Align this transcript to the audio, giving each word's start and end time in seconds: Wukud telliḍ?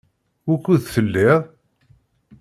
Wukud 0.47 0.81
telliḍ? 0.93 1.41